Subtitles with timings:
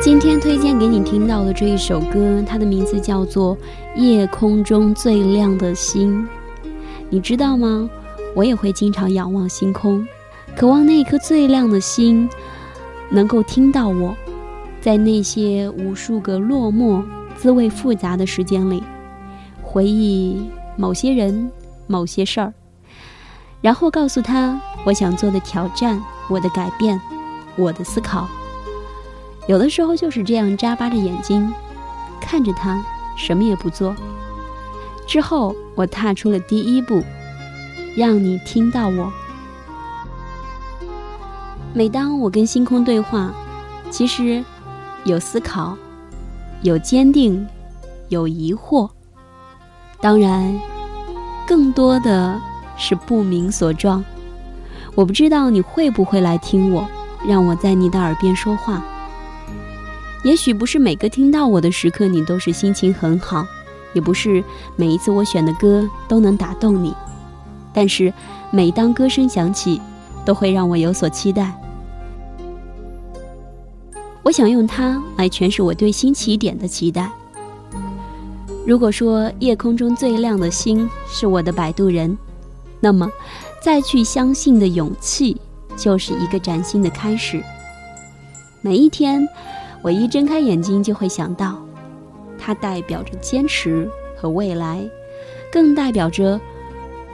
[0.00, 3.56] 今天推荐给你听到的这一首歌，它的名字叫做
[3.96, 6.22] 《夜空中最亮的星》。
[7.10, 7.90] 你知道吗？
[8.36, 10.06] 我也会经常仰望星空，
[10.56, 12.28] 渴望那颗最亮的星
[13.10, 14.16] 能够听到我。
[14.80, 17.02] 在那些无数个落寞、
[17.36, 18.80] 滋味复杂的时间里，
[19.60, 21.50] 回忆某些人、
[21.88, 22.54] 某些事儿，
[23.60, 26.98] 然后告诉他我想做的挑战、我的改变、
[27.56, 28.28] 我的思考。
[29.48, 31.50] 有的时候就是这样眨巴着眼睛，
[32.20, 32.84] 看着他，
[33.16, 33.96] 什么也不做。
[35.06, 37.02] 之后，我踏出了第一步，
[37.96, 39.10] 让你听到我。
[41.72, 43.32] 每当我跟星空对话，
[43.90, 44.44] 其实
[45.04, 45.74] 有思考，
[46.60, 47.46] 有坚定，
[48.10, 48.90] 有疑惑，
[49.98, 50.60] 当然，
[51.46, 52.38] 更多的
[52.76, 54.04] 是不明所状。
[54.94, 56.86] 我不知道你会不会来听我，
[57.26, 58.84] 让我在你的耳边说话。
[60.24, 63.46] 也许不是每个听到我的时刻，你都是心情很好，
[63.92, 64.42] 也不是
[64.74, 66.92] 每一次我选的歌都能打动你，
[67.72, 68.12] 但是
[68.50, 69.80] 每当歌声响起，
[70.26, 71.56] 都会让我有所期待。
[74.24, 77.10] 我想用它来诠释我对新起点的期待。
[78.66, 82.18] 如果说夜空中最亮的星是我的摆渡人，
[82.80, 83.08] 那么
[83.62, 85.40] 再去相信的勇气
[85.76, 87.40] 就是一个崭新的开始。
[88.60, 89.26] 每一天。
[89.82, 91.56] 我一睁开眼睛，就会想到，
[92.38, 94.88] 它代表着坚持和未来，
[95.52, 96.40] 更代表着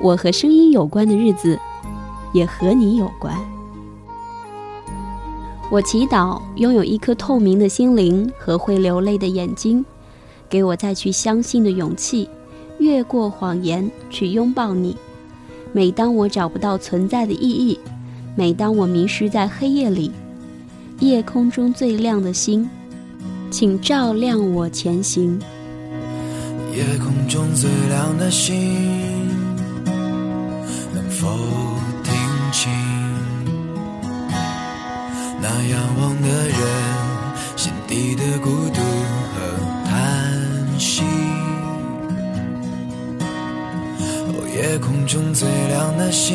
[0.00, 1.58] 我和声音有关的日子，
[2.32, 3.36] 也和你有关。
[5.70, 9.84] 我祈祷拥有一颗透明的心灵和会流泪的眼睛，
[10.48, 12.28] 给我再去相信的勇气，
[12.78, 14.96] 越过谎言去拥抱你。
[15.72, 17.78] 每当我找不到存在的意义，
[18.36, 20.10] 每当我迷失在黑夜里。
[21.04, 22.66] 夜空中最亮的星，
[23.50, 25.38] 请照亮我前行。
[26.74, 28.54] 夜空中最亮的星，
[30.94, 31.28] 能否
[32.02, 32.14] 听
[32.52, 32.72] 清
[35.42, 36.58] 那仰望的人
[37.54, 38.80] 心底的孤独
[39.34, 39.36] 和
[39.84, 41.02] 叹息？
[44.26, 46.34] 哦，夜空中最亮的星，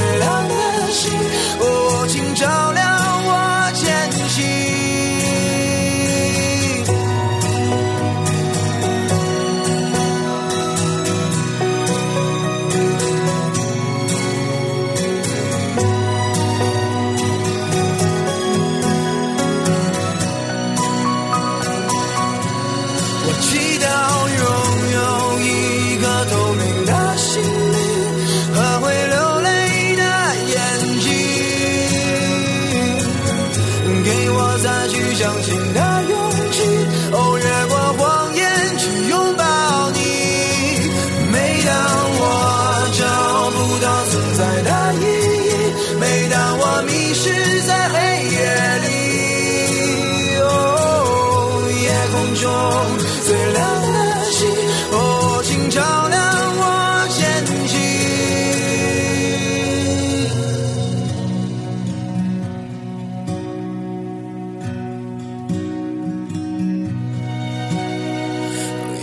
[0.00, 0.54] 月亮的
[0.92, 1.12] 星，
[1.58, 2.88] 我请照亮
[3.26, 4.38] 我前行。
[23.26, 23.69] 我。
[34.58, 36.29] 再去相信他有